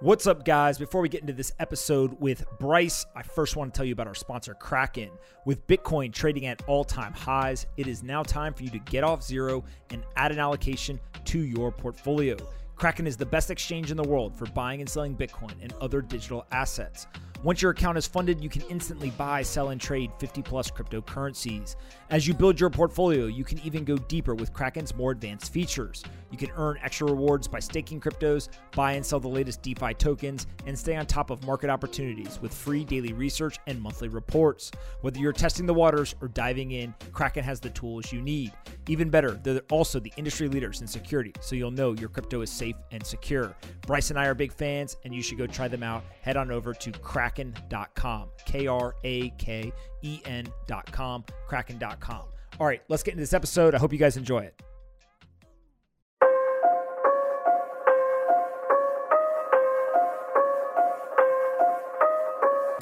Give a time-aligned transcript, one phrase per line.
[0.00, 0.78] What's up, guys?
[0.78, 4.06] Before we get into this episode with Bryce, I first want to tell you about
[4.06, 5.10] our sponsor, Kraken.
[5.44, 9.02] With Bitcoin trading at all time highs, it is now time for you to get
[9.02, 12.36] off zero and add an allocation to your portfolio.
[12.76, 16.00] Kraken is the best exchange in the world for buying and selling Bitcoin and other
[16.00, 17.08] digital assets.
[17.44, 21.76] Once your account is funded, you can instantly buy, sell, and trade 50 plus cryptocurrencies.
[22.10, 26.02] As you build your portfolio, you can even go deeper with Kraken's more advanced features.
[26.32, 30.48] You can earn extra rewards by staking cryptos, buy and sell the latest DeFi tokens,
[30.66, 34.72] and stay on top of market opportunities with free daily research and monthly reports.
[35.02, 38.52] Whether you're testing the waters or diving in, Kraken has the tools you need.
[38.88, 42.50] Even better, they're also the industry leaders in security, so you'll know your crypto is
[42.50, 43.54] safe and secure.
[43.86, 46.02] Bryce and I are big fans, and you should go try them out.
[46.22, 52.22] Head on over to kraken.com, K R A K E N.com, kraken.com.
[52.58, 53.74] All right, let's get into this episode.
[53.74, 54.60] I hope you guys enjoy it.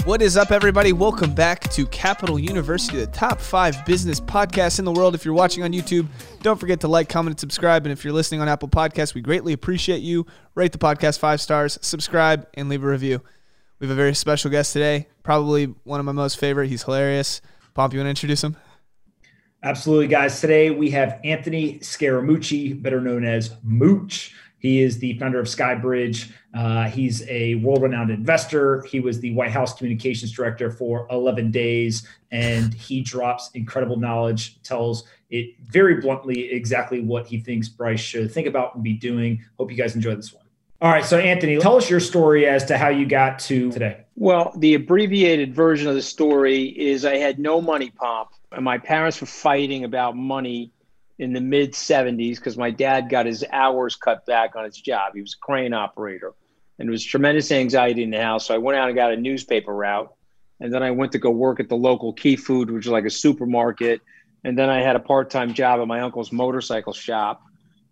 [0.06, 0.92] What is up, everybody?
[0.92, 5.16] Welcome back to Capital University, the top five business podcasts in the world.
[5.16, 6.07] If you're watching on YouTube,
[6.43, 7.85] don't forget to like, comment, and subscribe.
[7.85, 10.24] And if you're listening on Apple Podcasts, we greatly appreciate you.
[10.54, 13.21] Rate the podcast five stars, subscribe, and leave a review.
[13.80, 16.68] We have a very special guest today, probably one of my most favorite.
[16.68, 17.40] He's hilarious.
[17.74, 18.57] Pomp, you want to introduce him?
[19.65, 20.40] Absolutely, guys.
[20.40, 24.37] Today we have Anthony Scaramucci, better known as Mooch.
[24.66, 26.32] He is the founder of Skybridge.
[26.52, 28.82] Uh, he's a world renowned investor.
[28.82, 34.60] He was the White House communications director for 11 days, and he drops incredible knowledge,
[34.64, 39.44] tells it very bluntly exactly what he thinks Bryce should think about and be doing.
[39.56, 40.42] Hope you guys enjoy this one.
[40.80, 41.04] All right.
[41.04, 44.00] So, Anthony, tell us your story as to how you got to today.
[44.16, 48.78] Well, the abbreviated version of the story is I had no money Pomp, and my
[48.78, 50.72] parents were fighting about money
[51.18, 55.12] in the mid 70s because my dad got his hours cut back on his job.
[55.14, 56.34] He was a crane operator,
[56.78, 58.46] and there was tremendous anxiety in the house.
[58.46, 60.12] So I went out and got a newspaper route,
[60.60, 63.04] and then I went to go work at the local Key Food, which is like
[63.04, 64.00] a supermarket.
[64.44, 67.43] And then I had a part time job at my uncle's motorcycle shop,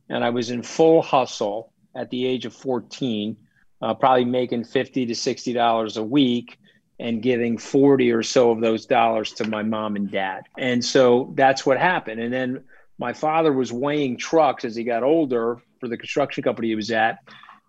[0.08, 3.36] and I was in full hustle at the age of 14,
[3.80, 6.58] uh, probably making 50 to 60 dollars a week
[7.00, 10.44] and giving 40 or so of those dollars to my mom and dad.
[10.56, 12.20] And so that's what happened.
[12.20, 12.64] And then
[12.98, 16.90] my father was weighing trucks as he got older for the construction company he was
[16.90, 17.18] at.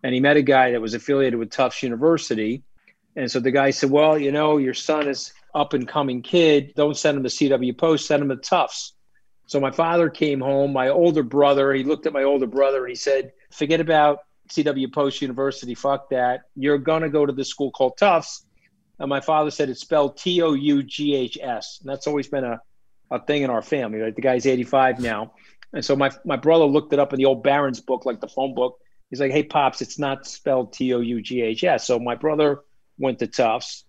[0.03, 2.63] And he met a guy that was affiliated with Tufts University.
[3.15, 6.73] And so the guy said, Well, you know, your son is up and coming kid.
[6.75, 8.93] Don't send him to CW Post, send him to Tufts.
[9.47, 10.73] So my father came home.
[10.73, 14.19] My older brother, he looked at my older brother and he said, Forget about
[14.49, 15.75] CW Post University.
[15.75, 16.41] Fuck that.
[16.55, 18.45] You're going to go to this school called Tufts.
[18.99, 21.79] And my father said it's spelled T O U G H S.
[21.81, 22.61] And that's always been a
[23.15, 23.99] a thing in our family.
[23.99, 24.15] Right?
[24.15, 25.33] The guy's 85 now.
[25.73, 28.27] And so my, my brother looked it up in the old Barron's book, like the
[28.27, 28.79] phone book.
[29.09, 31.85] He's like, hey, Pops, it's not spelled T O U G H S.
[31.85, 32.61] So my brother
[32.97, 33.83] went to Tufts.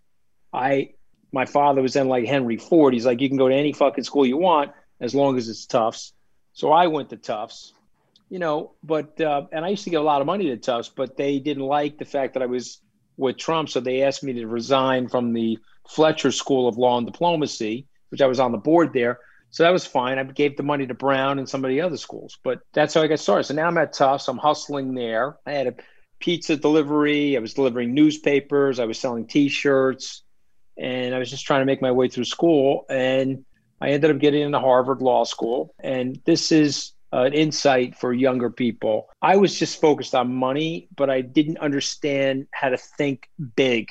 [0.53, 0.91] I,
[1.33, 2.93] my father was then like Henry Ford.
[2.93, 5.67] He's like, you can go to any fucking school you want as long as it's
[5.67, 6.13] Tufts.
[6.53, 7.73] So I went to Tufts,
[8.31, 10.91] you know, but, uh, and I used to get a lot of money to Tufts,
[10.95, 12.81] but they didn't like the fact that I was
[13.17, 13.69] with Trump.
[13.69, 15.59] So they asked me to resign from the
[15.89, 19.19] Fletcher School of Law and Diplomacy which I was on the board there.
[19.51, 20.19] So that was fine.
[20.19, 23.03] I gave the money to Brown and some of the other schools, but that's how
[23.03, 23.45] I got started.
[23.45, 24.29] So now I'm at Tufts.
[24.29, 25.37] I'm hustling there.
[25.47, 25.75] I had a
[26.21, 27.37] pizza delivery.
[27.37, 28.81] I was delivering newspapers.
[28.81, 30.23] I was selling T-shirts,
[30.77, 32.85] and I was just trying to make my way through school.
[32.91, 33.45] And
[33.81, 35.75] I ended up getting into Harvard Law School.
[35.81, 39.09] And this is an insight for younger people.
[39.23, 43.89] I was just focused on money, but I didn't understand how to think big.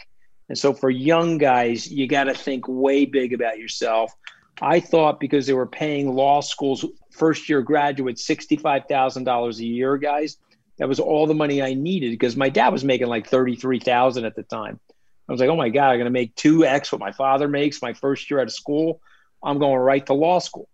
[0.49, 4.13] And so for young guys, you got to think way big about yourself.
[4.61, 10.37] I thought because they were paying law schools first year graduates $65,000 a year, guys,
[10.77, 14.35] that was all the money I needed because my dad was making like 33,000 at
[14.35, 14.79] the time.
[15.27, 17.81] I was like, "Oh my god, I'm going to make 2x what my father makes
[17.81, 19.01] my first year out of school.
[19.43, 20.69] I'm going right to law school."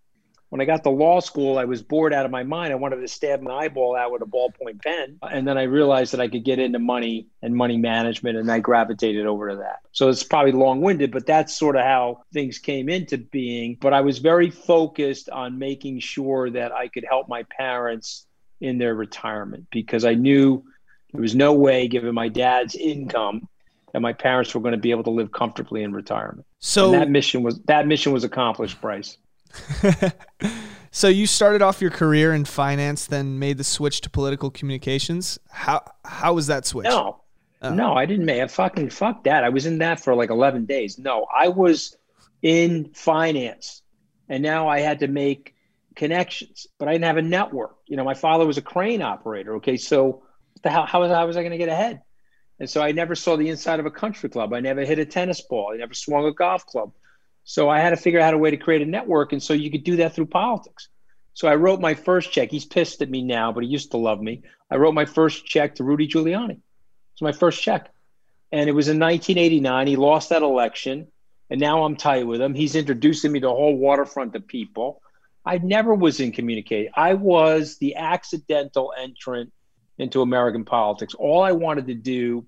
[0.52, 2.74] When I got to law school, I was bored out of my mind.
[2.74, 5.18] I wanted to stab my eyeball out with a ballpoint pen.
[5.22, 8.60] And then I realized that I could get into money and money management, and I
[8.60, 9.80] gravitated over to that.
[9.94, 13.78] So it's probably long winded, but that's sort of how things came into being.
[13.80, 18.26] But I was very focused on making sure that I could help my parents
[18.60, 20.66] in their retirement because I knew
[21.14, 23.48] there was no way, given my dad's income,
[23.94, 26.46] that my parents were going to be able to live comfortably in retirement.
[26.60, 29.18] So and that mission was that mission was accomplished, Bryce.
[30.92, 35.40] so you started off your career in finance, then made the switch to political communications.
[35.50, 36.86] How how was that switch?
[36.86, 37.22] No,
[37.62, 37.74] oh.
[37.74, 38.42] no, I didn't make.
[38.42, 39.44] I fucking fuck that.
[39.44, 40.98] I was in that for like eleven days.
[40.98, 41.96] No, I was
[42.42, 43.82] in finance,
[44.30, 45.56] and now I had to make
[45.96, 47.78] connections, but I didn't have a network.
[47.88, 49.56] You know, my father was a crane operator.
[49.56, 50.24] Okay, so
[50.64, 52.02] the, how how was, how was I going to get ahead?
[52.60, 54.54] And so I never saw the inside of a country club.
[54.54, 55.72] I never hit a tennis ball.
[55.74, 56.92] I never swung a golf club.
[57.44, 59.34] So I had to figure out a way to create a network.
[59.34, 60.90] And so you could do that through politics.
[61.34, 62.52] So I wrote my first check.
[62.52, 64.44] He's pissed at me now, but he used to love me.
[64.70, 66.60] I wrote my first check to Rudy Giuliani.
[67.14, 67.90] It's my first check.
[68.52, 69.88] And it was in 1989.
[69.88, 71.08] He lost that election.
[71.50, 72.54] And now I'm tight with him.
[72.54, 75.02] He's introducing me to a whole waterfront of people.
[75.46, 76.94] I never was in communication.
[76.96, 79.52] I was the accidental entrant
[79.98, 81.14] into American politics.
[81.14, 82.46] All I wanted to do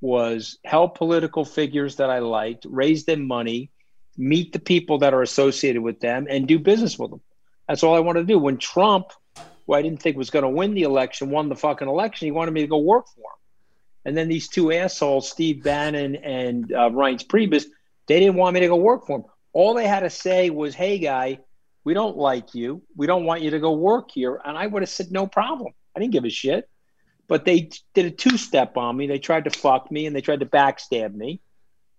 [0.00, 3.70] was help political figures that I liked, raise them money,
[4.16, 7.20] meet the people that are associated with them, and do business with them.
[7.68, 8.38] That's all I wanted to do.
[8.38, 9.12] When Trump,
[9.66, 12.32] who I didn't think was going to win the election, won the fucking election, he
[12.32, 13.38] wanted me to go work for him.
[14.04, 17.66] And then these two assholes, Steve Bannon and uh, Reince Priebus,
[18.08, 19.24] they didn't want me to go work for him.
[19.52, 21.40] All they had to say was, "Hey, guy,
[21.84, 22.82] we don't like you.
[22.96, 25.72] We don't want you to go work here." And I would have said, "No problem.
[25.94, 26.68] I didn't give a shit."
[27.28, 29.06] But they did a two-step on me.
[29.06, 31.40] They tried to fuck me and they tried to backstab me,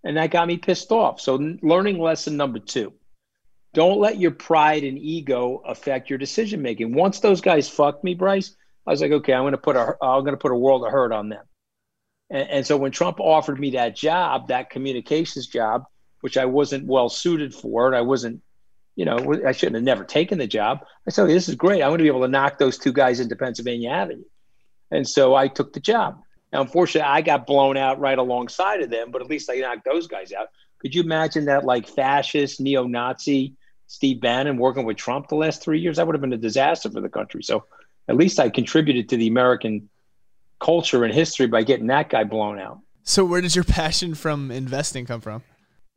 [0.04, 1.22] and that got me pissed off.
[1.22, 2.94] So, learning lesson number two:
[3.74, 6.94] don't let your pride and ego affect your decision making.
[6.94, 8.56] Once those guys fucked me, Bryce,
[8.86, 10.86] I was like, okay, I'm going to put a I'm going to put a world
[10.86, 11.46] of hurt on them.
[12.30, 15.86] And, and so when Trump offered me that job, that communications job,
[16.22, 18.42] which I wasn't well suited for, and I wasn't,
[18.96, 20.80] you know, I shouldn't have never taken the job.
[21.08, 21.82] I said, this is great.
[21.82, 24.24] I'm going to be able to knock those two guys into Pennsylvania Avenue.
[24.92, 26.22] And so I took the job.
[26.52, 29.86] Now, unfortunately, I got blown out right alongside of them, but at least I knocked
[29.86, 30.48] those guys out.
[30.80, 33.56] Could you imagine that, like fascist, neo Nazi
[33.92, 36.90] Steve Bannon working with Trump the last three years, that would have been a disaster
[36.90, 37.44] for the country.
[37.44, 37.66] So
[38.08, 39.90] at least I contributed to the American
[40.62, 42.80] culture and history by getting that guy blown out.
[43.04, 45.44] So where does your passion from investing come from?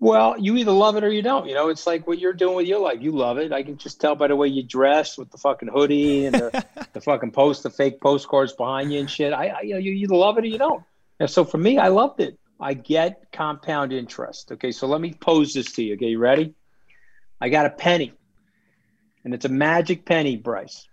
[0.01, 1.49] Well, you either love it or you don't.
[1.49, 2.99] You know, it's like what you're doing with your life.
[3.01, 3.53] You love it.
[3.53, 6.67] I can just tell by the way you dress with the fucking hoodie and the,
[6.93, 9.33] the fucking post, the fake postcards behind you and shit.
[9.33, 10.83] I, I, you know, you either love it or you don't.
[11.21, 12.39] And so for me, I loved it.
[12.61, 14.53] I get compound interest.
[14.53, 15.95] Okay, so let me pose this to you.
[15.95, 16.55] Okay, you ready?
[17.41, 18.13] I got a penny,
[19.25, 20.89] and it's a magic penny, Bryce,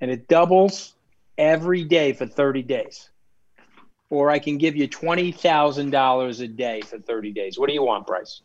[0.00, 0.94] and it doubles
[1.36, 3.10] every day for 30 days.
[4.12, 7.58] Or I can give you $20,000 a day for 30 days.
[7.58, 8.42] What do you want, Bryce?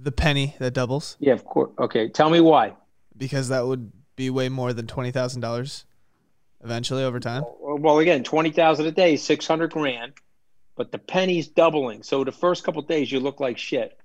[0.00, 1.16] The penny that doubles?
[1.20, 1.70] Yeah, of course.
[1.78, 2.74] Okay, tell me why.
[3.16, 5.84] Because that would be way more than $20,000
[6.64, 7.44] eventually over time.
[7.60, 10.14] Well, again, 20,000 a day, 600 grand,
[10.74, 12.02] but the penny's doubling.
[12.02, 13.96] So the first couple days you look like shit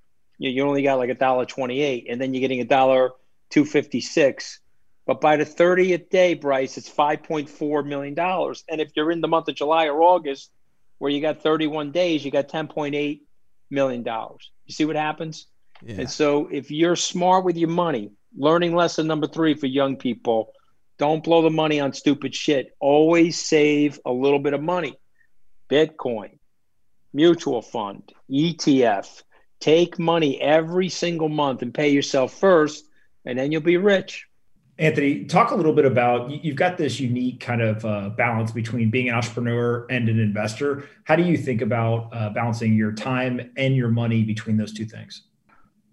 [0.41, 3.11] you, you only got like a dollar 28 and then you're getting a dollar
[3.51, 4.59] 256
[5.05, 9.27] but by the 30th day bryce it's 5.4 million dollars and if you're in the
[9.27, 10.51] month of july or august
[11.01, 13.21] where you got 31 days you got 10.8
[13.71, 14.51] million dollars.
[14.67, 15.47] You see what happens?
[15.83, 16.01] Yeah.
[16.01, 20.53] and so if you're smart with your money learning lesson number three for young people
[20.99, 22.75] don't blow the money on stupid shit.
[22.79, 24.95] Always save a little bit of money.
[25.71, 26.37] Bitcoin
[27.13, 29.23] mutual fund etf
[29.59, 32.85] Take money every single month and pay yourself first,
[33.25, 34.27] and then you'll be rich.
[34.81, 38.89] Anthony, talk a little bit about you've got this unique kind of uh, balance between
[38.89, 40.89] being an entrepreneur and an investor.
[41.03, 44.85] How do you think about uh, balancing your time and your money between those two
[44.85, 45.21] things?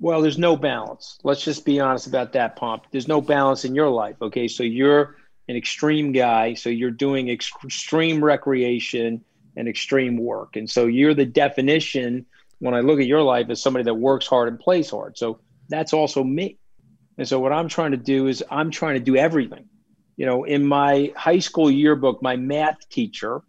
[0.01, 1.19] Well, there's no balance.
[1.23, 2.87] Let's just be honest about that, Pomp.
[2.91, 4.17] There's no balance in your life.
[4.23, 4.49] Okay.
[4.49, 5.17] So you're
[5.49, 6.55] an extreme guy.
[6.55, 9.23] So you're doing extreme recreation
[9.57, 10.57] and extreme work.
[10.57, 12.25] And so you're the definition
[12.61, 15.19] when I look at your life as somebody that works hard and plays hard.
[15.19, 16.57] So that's also me.
[17.19, 19.67] And so what I'm trying to do is I'm trying to do everything.
[20.17, 23.43] You know, in my high school yearbook, my math teacher,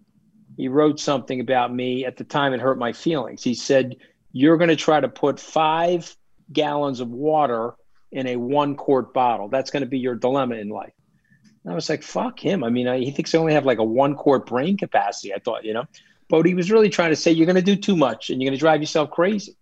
[0.58, 3.44] he wrote something about me at the time it hurt my feelings.
[3.44, 3.96] He said,
[4.34, 6.16] You're going to try to put five
[6.52, 7.76] gallons of water
[8.12, 9.48] in a one quart bottle.
[9.50, 10.94] That's going to be your dilemma in life.
[11.64, 12.64] And I was like, fuck him.
[12.64, 15.34] I mean, I, he thinks I only have like a one quart brain capacity.
[15.34, 15.86] I thought, you know,
[16.28, 18.50] but he was really trying to say you're going to do too much and you're
[18.50, 19.56] going to drive yourself crazy.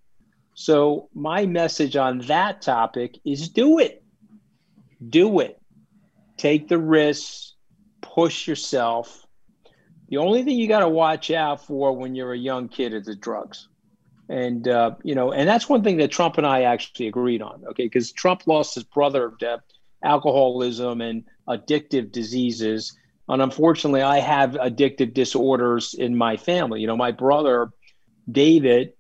[0.60, 4.04] So my message on that topic is do it.
[5.08, 5.62] Do it.
[6.36, 7.54] Take the risks,
[8.02, 9.24] push yourself.
[10.10, 13.06] The only thing you got to watch out for when you're a young kid is
[13.06, 13.68] the drugs.
[14.30, 17.64] And, uh, you know, and that's one thing that Trump and I actually agreed on,
[17.70, 17.84] okay?
[17.84, 19.62] Because Trump lost his brother to
[20.04, 22.98] alcoholism and addictive diseases
[23.30, 26.80] and unfortunately, I have addictive disorders in my family.
[26.80, 27.72] You know, my brother,
[28.32, 28.94] David,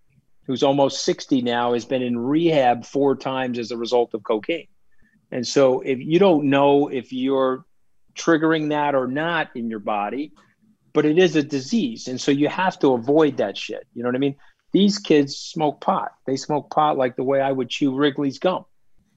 [0.47, 4.67] who's almost 60 now, has been in rehab four times as a result of cocaine.
[5.29, 7.65] And so, if you don't know if you're
[8.15, 10.31] triggering that or not in your body,
[10.93, 12.07] but it is a disease.
[12.07, 13.85] And so, you have to avoid that shit.
[13.93, 14.37] You know what I mean?
[14.71, 16.13] These kids smoke pot.
[16.25, 18.65] They smoke pot like the way I would chew Wrigley's gum,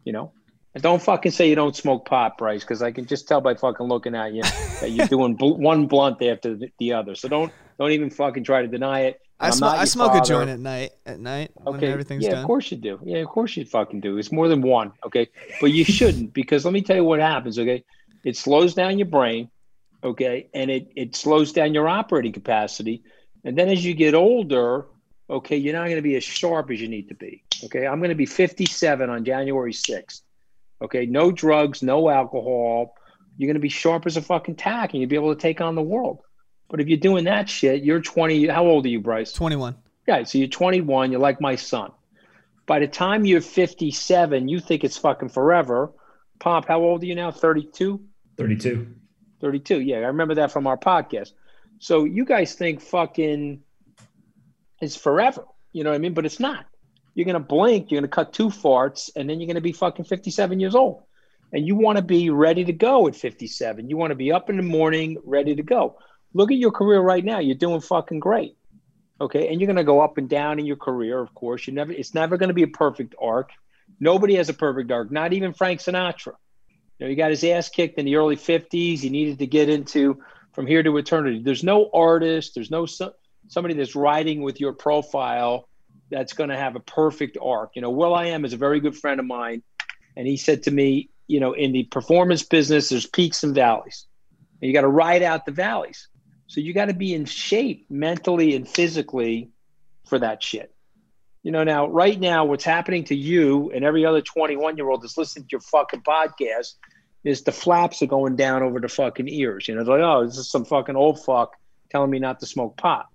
[0.04, 0.32] you know?
[0.74, 3.54] And don't fucking say you don't smoke pot, Bryce, because I can just tell by
[3.54, 4.42] fucking looking at you
[4.80, 7.14] that you're doing bl- one blunt after the, the other.
[7.16, 9.20] So don't don't even fucking try to deny it.
[9.40, 10.92] I, sm- I smoke a joint at night.
[11.06, 11.90] At night when Okay.
[11.90, 12.40] everything's yeah, done.
[12.40, 13.00] of course you do.
[13.02, 14.18] Yeah, of course you fucking do.
[14.18, 14.92] It's more than one.
[15.04, 15.28] Okay.
[15.60, 17.58] But you shouldn't because let me tell you what happens.
[17.58, 17.82] Okay.
[18.22, 19.50] It slows down your brain.
[20.04, 20.50] Okay.
[20.52, 23.02] And it, it slows down your operating capacity.
[23.42, 24.86] And then as you get older,
[25.30, 27.42] okay, you're not going to be as sharp as you need to be.
[27.64, 27.86] Okay.
[27.86, 30.20] I'm going to be 57 on January 6th.
[30.82, 31.06] Okay.
[31.06, 32.94] No drugs, no alcohol.
[33.36, 35.60] You're going to be sharp as a fucking tack and you'll be able to take
[35.60, 36.20] on the world.
[36.68, 38.46] But if you're doing that shit, you're 20.
[38.46, 39.32] How old are you, Bryce?
[39.32, 39.76] Twenty one.
[40.06, 41.92] Yeah, so you're 21, you're like my son.
[42.66, 45.92] By the time you're 57, you think it's fucking forever.
[46.38, 47.30] Pomp, how old are you now?
[47.30, 48.00] 32?
[48.36, 48.94] 32.
[49.40, 49.80] 32.
[49.80, 51.32] Yeah, I remember that from our podcast.
[51.78, 53.62] So you guys think fucking
[54.80, 55.44] is forever.
[55.72, 56.14] You know what I mean?
[56.14, 56.66] But it's not.
[57.14, 59.60] You're going to blink, you're going to cut two farts, and then you're going to
[59.60, 61.02] be fucking 57 years old.
[61.52, 63.90] And you want to be ready to go at 57.
[63.90, 65.96] You want to be up in the morning, ready to go.
[66.32, 67.40] Look at your career right now.
[67.40, 68.56] You're doing fucking great.
[69.20, 69.48] Okay.
[69.48, 71.66] And you're going to go up and down in your career, of course.
[71.66, 73.50] You never, it's never going to be a perfect arc.
[73.98, 76.34] Nobody has a perfect arc, not even Frank Sinatra.
[76.98, 79.00] You know, he got his ass kicked in the early 50s.
[79.00, 81.42] He needed to get into from here to eternity.
[81.42, 82.86] There's no artist, there's no
[83.48, 85.68] somebody that's writing with your profile
[86.10, 87.72] that's going to have a perfect arc.
[87.74, 89.62] You know, will.i.am is a very good friend of mine.
[90.16, 94.06] And he said to me, you know, in the performance business, there's peaks and valleys.
[94.60, 96.08] And you got to ride out the valleys.
[96.48, 99.50] So you got to be in shape mentally and physically
[100.06, 100.74] for that shit.
[101.42, 105.02] You know, now, right now, what's happening to you and every other 21 year old
[105.02, 106.74] that's listening to your fucking podcast
[107.24, 109.68] is the flaps are going down over the fucking ears.
[109.68, 111.56] You know, they're like, oh, this is some fucking old fuck
[111.90, 113.06] telling me not to smoke pot.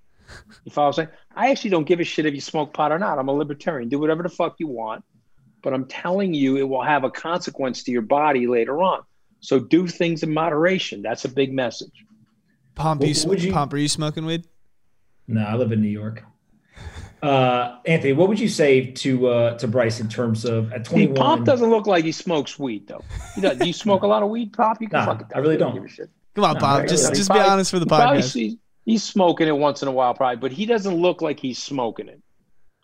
[0.63, 1.17] You follow what I'm saying?
[1.35, 3.19] I actually don't give a shit if you smoke pot or not.
[3.19, 3.89] I'm a libertarian.
[3.89, 5.03] Do whatever the fuck you want.
[5.61, 9.01] But I'm telling you, it will have a consequence to your body later on.
[9.39, 11.01] So do things in moderation.
[11.01, 12.05] That's a big message.
[12.75, 14.45] Pomp, What you, would you- Pomp, are you smoking weed?
[15.27, 16.23] No, I live in New York.
[17.23, 21.07] Uh, Anthony, what would you say to uh, to Bryce in terms of at See,
[21.07, 21.15] 21?
[21.15, 23.03] Pomp doesn't look like he smokes weed, though.
[23.35, 24.79] You know, do you smoke a lot of weed, Pomp?
[24.81, 25.73] You can Nah, fucking I really don't.
[25.73, 26.09] Give a shit.
[26.35, 26.87] Come on, No, Pomp.
[26.87, 27.15] Just right.
[27.15, 28.31] just be honest for the he probably podcast.
[28.31, 28.55] sees-
[28.85, 32.07] he's smoking it once in a while, probably, but he doesn't look like he's smoking
[32.07, 32.21] it.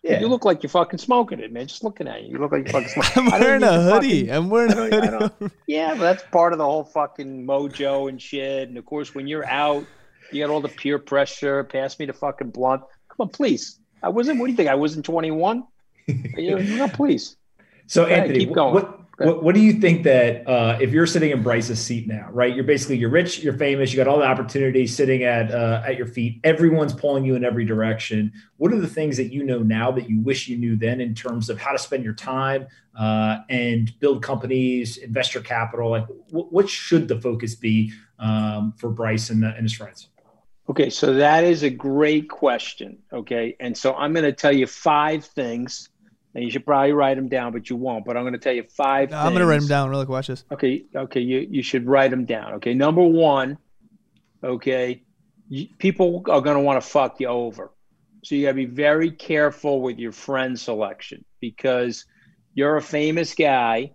[0.02, 0.20] yeah.
[0.20, 1.66] You look like you're fucking smoking it, man.
[1.68, 3.32] Just looking at you, you look like you're fucking smoking.
[3.32, 4.26] I'm wearing a hoodie.
[4.26, 5.54] fucking- I'm wearing a hoodie.
[5.66, 8.68] Yeah, but that's part of the whole fucking mojo and shit.
[8.68, 9.86] And of course, when you're out,
[10.32, 11.62] you got all the peer pressure.
[11.64, 12.82] Pass me the fucking blunt.
[13.08, 13.78] Come on, please.
[14.02, 14.40] I wasn't.
[14.40, 14.68] What do you think?
[14.70, 15.64] I wasn't 21.
[16.08, 17.36] you know, no, please.
[17.86, 18.74] So Anthony, keep going.
[18.74, 18.98] what.
[19.18, 22.54] What, what do you think that uh, if you're sitting in Bryce's seat now, right?
[22.54, 25.96] You're basically you're rich, you're famous, you got all the opportunities sitting at uh, at
[25.96, 26.40] your feet.
[26.44, 28.32] Everyone's pulling you in every direction.
[28.56, 31.14] What are the things that you know now that you wish you knew then in
[31.14, 32.66] terms of how to spend your time
[32.98, 35.90] uh, and build companies, invest your capital?
[35.90, 40.08] Like, what, what should the focus be um, for Bryce and, and his friends?
[40.70, 42.98] Okay, so that is a great question.
[43.12, 45.88] Okay, and so I'm going to tell you five things,
[46.34, 48.04] and you should probably write them down, but you won't.
[48.04, 49.10] But I'm going to tell you five.
[49.10, 49.90] No, I'm gonna write them down.
[49.90, 50.44] Real quick, watch this.
[50.50, 52.54] Okay, okay, you you should write them down.
[52.54, 53.58] Okay, number one,
[54.42, 55.02] okay,
[55.48, 57.70] you, people are going to want to fuck you over,
[58.24, 62.06] so you got to be very careful with your friend selection because
[62.54, 63.92] you're a famous guy,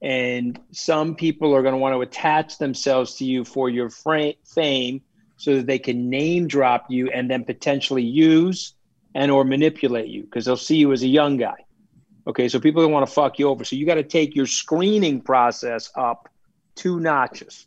[0.00, 4.34] and some people are going to want to attach themselves to you for your fra-
[4.44, 5.02] fame,
[5.36, 8.74] so that they can name drop you and then potentially use
[9.14, 11.56] and or manipulate you because they'll see you as a young guy.
[12.26, 13.64] Okay, so people don't want to fuck you over.
[13.64, 16.28] So you got to take your screening process up
[16.74, 17.66] two notches.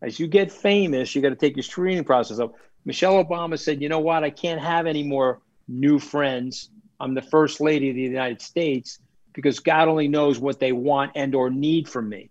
[0.00, 2.54] As you get famous, you got to take your screening process up.
[2.84, 4.24] Michelle Obama said, "You know what?
[4.24, 6.70] I can't have any more new friends.
[7.00, 8.98] I'm the first lady of the United States
[9.32, 12.30] because God only knows what they want and or need from me."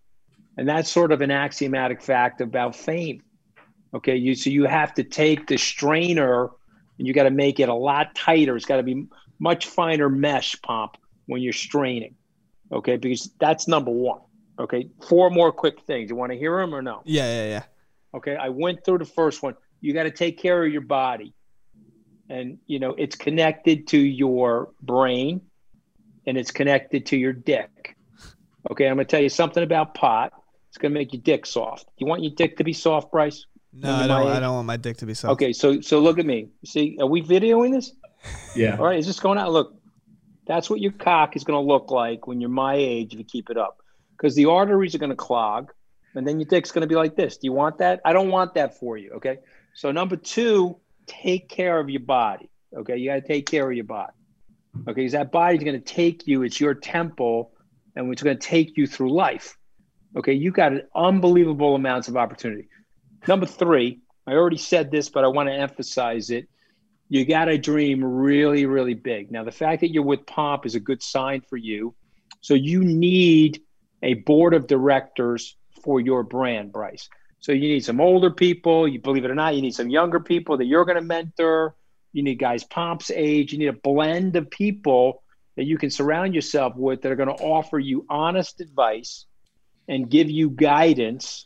[0.57, 3.23] And that's sort of an axiomatic fact about fame.
[3.93, 6.49] Okay, you so you have to take the strainer
[6.97, 8.55] and you got to make it a lot tighter.
[8.55, 9.07] It's got to be
[9.39, 12.15] much finer mesh Pomp when you're straining.
[12.71, 14.21] Okay, because that's number one.
[14.59, 16.09] Okay, four more quick things.
[16.09, 17.01] You want to hear them or no?
[17.05, 17.63] Yeah, yeah, yeah.
[18.13, 19.55] Okay, I went through the first one.
[19.79, 21.33] You got to take care of your body,
[22.29, 25.41] and you know it's connected to your brain,
[26.27, 27.95] and it's connected to your dick.
[28.69, 30.33] Okay, I'm gonna tell you something about pot.
[30.69, 31.87] It's gonna make your dick soft.
[31.97, 33.45] You want your dick to be soft, Bryce?
[33.73, 34.31] No, Under I don't.
[34.31, 35.33] I don't want my dick to be soft.
[35.33, 36.49] Okay, so so look at me.
[36.65, 37.93] See, are we videoing this?
[38.55, 38.77] Yeah.
[38.77, 39.51] All right, is this going out?
[39.51, 39.80] Look,
[40.51, 43.23] that's what your cock is going to look like when you're my age if you
[43.23, 43.77] keep it up,
[44.11, 45.71] because the arteries are going to clog,
[46.13, 47.37] and then your dick's going to be like this.
[47.37, 48.01] Do you want that?
[48.03, 49.11] I don't want that for you.
[49.11, 49.37] Okay.
[49.73, 50.75] So number two,
[51.07, 52.49] take care of your body.
[52.75, 54.11] Okay, you got to take care of your body.
[54.81, 56.43] Okay, because that body's going to take you.
[56.43, 57.53] It's your temple
[57.95, 59.57] and it's going to take you through life.
[60.17, 62.67] Okay, you got an unbelievable amounts of opportunity.
[63.25, 66.49] Number three, I already said this, but I want to emphasize it.
[67.11, 69.31] You got to dream really, really big.
[69.33, 71.93] Now, the fact that you're with Pomp is a good sign for you.
[72.39, 73.61] So you need
[74.01, 77.09] a board of directors for your brand, Bryce.
[77.41, 78.87] So you need some older people.
[78.87, 81.75] You believe it or not, you need some younger people that you're going to mentor.
[82.13, 83.51] You need guys Pomp's age.
[83.51, 85.21] You need a blend of people
[85.57, 89.25] that you can surround yourself with that are going to offer you honest advice
[89.89, 91.45] and give you guidance.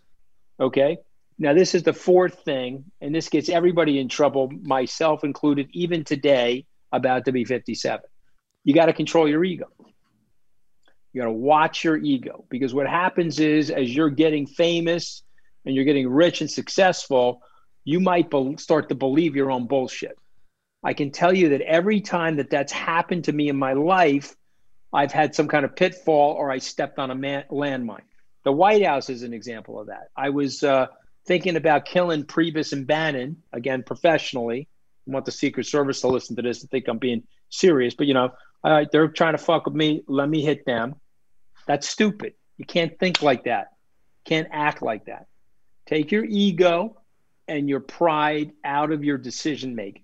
[0.59, 0.99] Okay.
[1.37, 6.03] Now, this is the fourth thing, and this gets everybody in trouble, myself included, even
[6.03, 8.01] today, about to be 57.
[8.63, 9.67] You got to control your ego.
[11.11, 15.23] You got to watch your ego because what happens is, as you're getting famous
[15.65, 17.41] and you're getting rich and successful,
[17.83, 20.17] you might be- start to believe your own bullshit.
[20.83, 24.35] I can tell you that every time that that's happened to me in my life,
[24.93, 28.03] I've had some kind of pitfall or I stepped on a man- landmine.
[28.43, 30.09] The White House is an example of that.
[30.15, 30.87] I was uh,
[31.25, 34.67] thinking about killing Priebus and Bannon again professionally.
[35.07, 38.07] I want the Secret Service to listen to this and think I'm being serious, but
[38.07, 38.31] you know,
[38.63, 40.03] uh, they're trying to fuck with me.
[40.07, 40.95] Let me hit them.
[41.67, 42.33] That's stupid.
[42.57, 43.73] You can't think like that.
[44.23, 45.27] Can't act like that.
[45.85, 47.01] Take your ego
[47.47, 50.03] and your pride out of your decision making.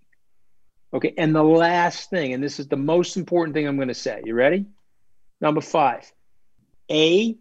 [0.94, 1.14] Okay.
[1.18, 4.22] And the last thing, and this is the most important thing I'm going to say.
[4.24, 4.66] You ready?
[5.40, 6.12] Number five,
[6.92, 7.38] A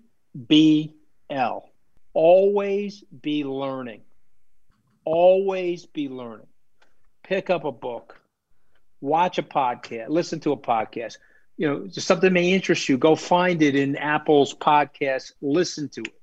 [0.47, 0.95] B
[1.29, 1.70] L.
[2.13, 4.03] Always be learning.
[5.05, 6.47] Always be learning.
[7.23, 8.21] Pick up a book,
[9.01, 11.19] watch a podcast, listen to a podcast.
[11.57, 12.97] You know, just something may interest you.
[12.97, 15.33] Go find it in Apple's podcast.
[15.43, 16.15] Listen to it.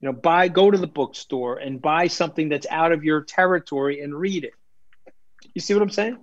[0.00, 4.00] You know, buy, go to the bookstore and buy something that's out of your territory
[4.00, 4.54] and read it.
[5.54, 6.18] You see what I'm saying?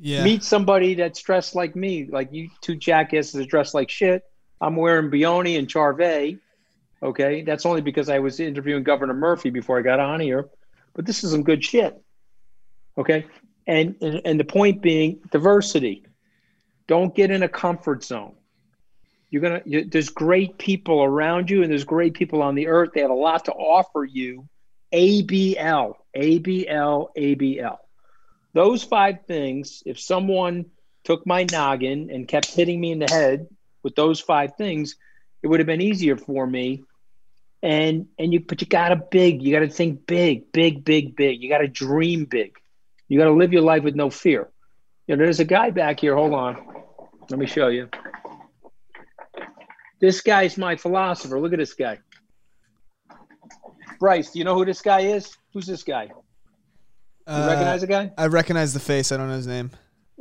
[0.00, 0.24] Yeah.
[0.24, 4.24] Meet somebody that's dressed like me, like you two jackasses are dressed like shit.
[4.60, 6.38] I'm wearing Brioni and Charvet.
[7.02, 10.48] Okay, that's only because I was interviewing Governor Murphy before I got on here,
[10.94, 12.00] but this is some good shit.
[12.98, 13.26] Okay,
[13.66, 16.04] and and, and the point being diversity.
[16.86, 18.34] Don't get in a comfort zone.
[19.30, 19.62] You're gonna.
[19.64, 22.90] You, there's great people around you, and there's great people on the earth.
[22.94, 24.48] They have a lot to offer you.
[24.92, 27.76] ABL, ABL, ABL.
[28.52, 29.82] Those five things.
[29.86, 30.66] If someone
[31.04, 33.46] took my noggin and kept hitting me in the head
[33.82, 34.96] with those five things,
[35.42, 36.82] it would have been easier for me
[37.62, 41.42] and and you but you gotta big you gotta think big big big big.
[41.42, 42.56] You gotta dream big.
[43.08, 44.48] You gotta live your life with no fear.
[45.06, 46.56] You know there's a guy back here hold on.
[47.28, 47.88] Let me show you.
[50.00, 51.38] This guy's my philosopher.
[51.38, 51.98] Look at this guy.
[53.98, 55.36] Bryce do you know who this guy is?
[55.52, 56.04] Who's this guy?
[56.04, 56.14] You
[57.26, 58.10] Uh, recognize the guy?
[58.16, 59.12] I recognize the face.
[59.12, 59.70] I don't know his name.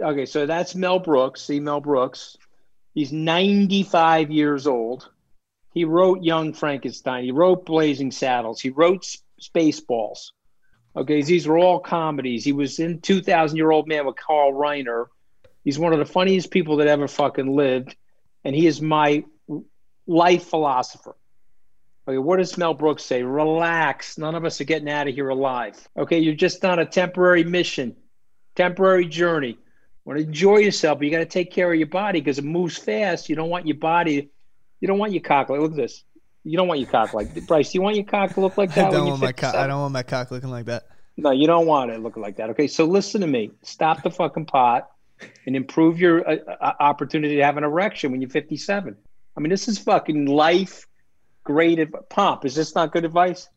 [0.02, 1.42] okay so that's mel brooks.
[1.42, 2.36] See mel brooks.
[2.94, 5.10] He's 95 years old
[5.72, 7.24] he wrote Young Frankenstein.
[7.24, 8.60] He wrote Blazing Saddles.
[8.60, 9.06] He wrote
[9.42, 10.32] Spaceballs.
[10.96, 12.44] Okay, these were all comedies.
[12.44, 15.06] He was in 2000 Year Old Man with Carl Reiner.
[15.64, 17.96] He's one of the funniest people that ever fucking lived.
[18.44, 19.24] And he is my
[20.08, 21.16] life philosopher.
[22.08, 23.22] Okay, what does Mel Brooks say?
[23.22, 24.18] Relax.
[24.18, 25.88] None of us are getting out of here alive.
[25.96, 27.96] Okay, you're just on a temporary mission,
[28.56, 29.60] temporary journey.
[30.06, 32.46] Want to enjoy yourself, but you got to take care of your body because it
[32.46, 33.30] moves fast.
[33.30, 34.32] You don't want your body
[34.80, 36.04] you don't want your cock like look at this.
[36.44, 37.74] You don't want your cock like Bryce.
[37.74, 38.88] You want your cock to look like that?
[38.88, 39.54] I don't when want my cock.
[39.54, 39.60] 57?
[39.64, 40.88] I don't want my cock looking like that.
[41.18, 42.50] No, you don't want it looking like that.
[42.52, 43.52] Okay, so listen to me.
[43.62, 44.90] Stop the fucking pot
[45.46, 48.96] and improve your uh, uh, opportunity to have an erection when you're 57.
[49.36, 50.88] I mean, this is fucking life
[51.44, 52.46] great adv- pomp.
[52.46, 53.50] Is this not good advice?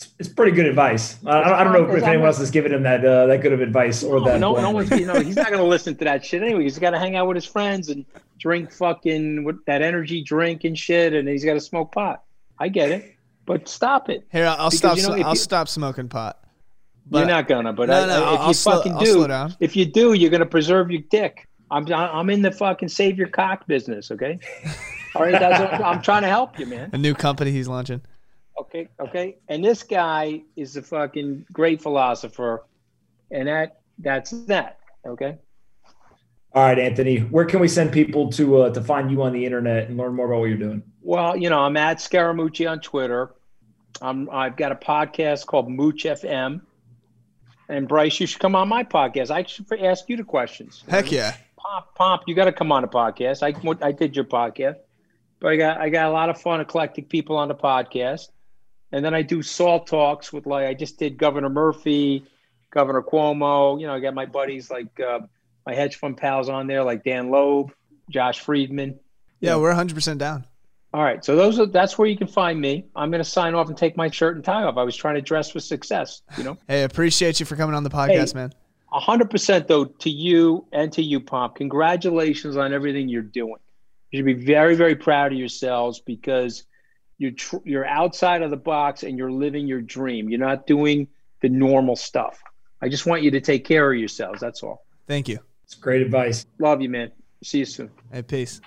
[0.00, 1.18] It's, it's pretty good advice.
[1.26, 3.52] I, I don't know if, if anyone else has given him that uh, that good
[3.52, 4.40] of advice or No, that.
[4.40, 4.90] no, no one's.
[4.90, 6.62] You know, he's not going to listen to that shit anyway.
[6.62, 8.06] He's got to hang out with his friends and
[8.38, 12.22] drink fucking with that energy drink and shit, and he's got to smoke pot.
[12.58, 14.26] I get it, but stop it.
[14.32, 14.96] Here, I'll Because, stop.
[14.96, 16.42] you know, I'll you- stop smoking pot.
[17.10, 19.12] you're not gonna, but No, I, no, I- if I'll you slow- fucking I'll do,
[19.12, 19.54] slow down.
[19.60, 21.46] if you do, you're gonna preserve your dick.
[21.70, 24.10] I'm I'm in the fucking save your cock business.
[24.10, 24.38] Okay,
[25.14, 25.32] all right.
[25.32, 26.88] That's what, I'm trying to help you, man.
[26.94, 28.00] A new company he's launching.
[28.60, 29.36] Okay, okay.
[29.48, 32.64] And this guy is a fucking great philosopher,
[33.30, 34.78] and that that's that.
[35.06, 35.38] Okay.
[36.52, 37.18] All right, Anthony.
[37.18, 40.14] Where can we send people to uh, to find you on the internet and learn
[40.14, 40.82] more about what you're doing?
[41.00, 43.34] Well, you know, I'm at Scaramucci on Twitter.
[44.02, 46.60] I'm, I've got a podcast called Mooch FM.
[47.68, 49.30] And Bryce, you should come on my podcast.
[49.30, 50.84] I should ask you the questions.
[50.88, 51.36] Heck yeah.
[51.56, 53.42] Pomp, Pomp, you got to come on a podcast.
[53.42, 54.76] I, I did your podcast,
[55.38, 58.28] but I got I got a lot of fun, eclectic people on the podcast,
[58.92, 62.24] and then I do salt talks with like I just did Governor Murphy,
[62.70, 63.80] Governor Cuomo.
[63.80, 65.20] You know, I got my buddies like uh,
[65.66, 67.72] my hedge fund pals on there, like Dan Loeb,
[68.10, 68.98] Josh Friedman.
[69.40, 70.46] Yeah, we're 100 percent down.
[70.92, 72.84] All right, so those are that's where you can find me.
[72.96, 74.76] I'm going to sign off and take my shirt and tie off.
[74.76, 76.58] I was trying to dress for success, you know.
[76.66, 78.40] Hey, appreciate you for coming on the podcast, Hey.
[78.40, 78.52] man.
[78.92, 81.54] A hundred percent though to you and to you, Pomp.
[81.54, 83.54] Congratulations on everything you're doing.
[84.10, 86.64] You should be very, very proud of yourselves because
[87.20, 90.30] you're tr- you're outside of the box and you're living your dream.
[90.30, 91.06] You're not doing
[91.42, 92.42] the normal stuff.
[92.80, 94.40] I just want you to take care of yourselves.
[94.40, 94.86] That's all.
[95.06, 95.38] Thank you.
[95.64, 96.46] It's great advice.
[96.58, 97.12] Love you, man.
[97.44, 97.90] See you soon.
[98.10, 98.62] Hey, peace.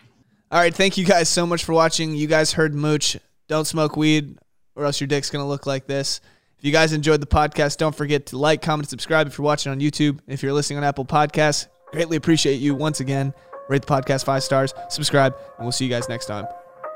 [0.52, 2.14] All right, thank you guys so much for watching.
[2.14, 3.18] You guys heard Mooch.
[3.48, 4.38] Don't smoke weed,
[4.76, 6.22] or else your dick's gonna look like this.
[6.60, 9.72] If you guys enjoyed the podcast, don't forget to like, comment, subscribe if you're watching
[9.72, 10.20] on YouTube.
[10.28, 13.34] If you're listening on Apple Podcasts, greatly appreciate you once again.
[13.68, 16.46] Rate the podcast five stars, subscribe, and we'll see you guys next time.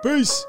[0.03, 0.45] Peace.